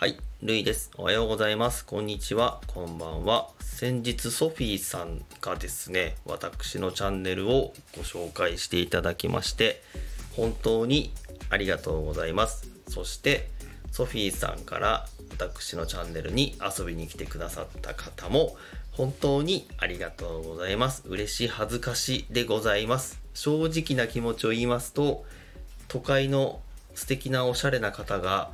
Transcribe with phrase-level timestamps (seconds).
[0.00, 0.90] はい、ルイです。
[0.96, 1.84] おはようございます。
[1.84, 2.62] こんにちは。
[2.68, 3.50] こんばんは。
[3.60, 9.82] 先日ソフィーさんがですね、私のチャンネルをご紹介していただきまして、
[10.34, 11.12] 本当に
[11.50, 12.66] ありがとうございます。
[12.88, 13.50] そして、
[13.92, 18.56] ソフィーさんから私のチャンネルに遊びに来てくださった方も、
[18.92, 21.02] 本当にありがとうございます。
[21.06, 23.20] 嬉しい恥ずかしでございます。
[23.34, 25.26] 正直な気持ちを言いますと、
[25.88, 26.62] 都会の
[26.94, 28.50] 素敵なおしゃれな方が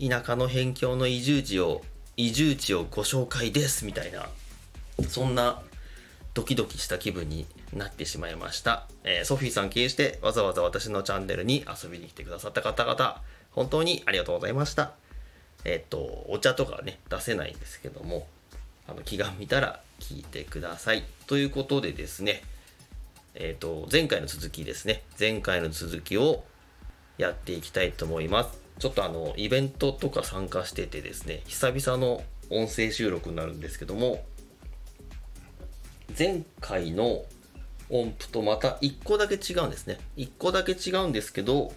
[0.00, 1.82] 田舎の辺境の移住地を
[2.16, 4.26] 移住地をご紹介ですみたいな
[5.08, 5.60] そんな
[6.32, 13.20] ドキドキした気分になってしまいました、えーソフィーさん経由してわざわざ私のチャンネルに遊びに来てくださった方々
[13.52, 14.92] 本当にありがとうございました。
[15.64, 18.26] えっ、とお茶とかね出せないんですけども
[18.88, 21.04] あの気が向いたら聞いてください。
[21.26, 22.42] ということでですね
[23.34, 25.02] えっ、と前回の続きですね。
[25.18, 26.44] 前回の続きを
[27.18, 28.69] やっていきたいと思います。
[28.80, 34.24] ちょっとあの、イベントとか参加しててですね、久々の音声収録になるんですけども、
[36.18, 37.24] 前回の
[37.90, 39.98] 音符とまた1個だけ違うんですね。
[40.16, 41.72] 1個だけ違うんですけど、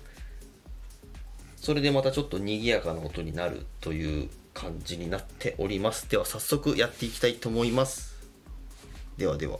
[1.57, 6.09] それでまたちょっと賑やかな音になるという感じになっております。
[6.09, 8.15] では早速やっていきたいと思います。
[9.17, 9.59] ではでは。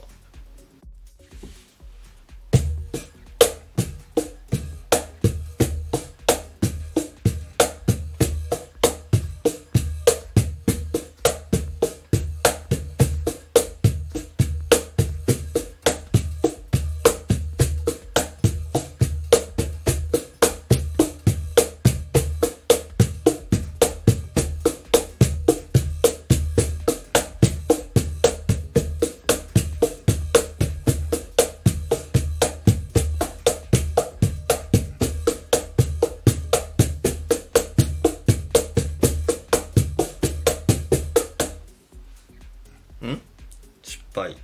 [44.14, 44.36] ぱい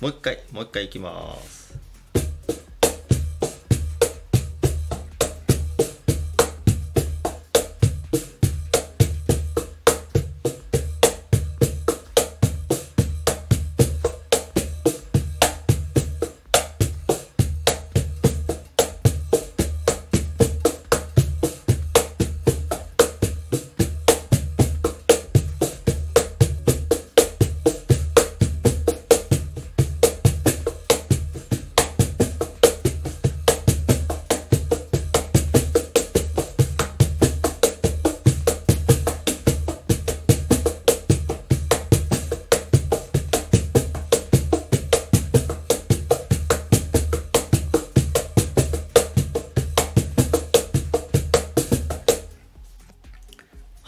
[0.00, 1.63] もう一回もう一回いきます。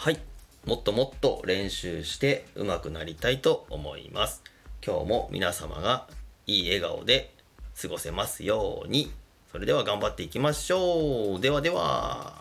[0.07, 0.19] はい。
[0.65, 4.41] もっともっと練習して上手くなりたいと思います。
[4.81, 6.07] 今日も皆様が
[6.45, 7.33] いい笑顔で
[7.81, 9.11] 過ごせますように。
[9.51, 11.41] それでは頑張っていきましょう。
[11.41, 12.36] ではでは。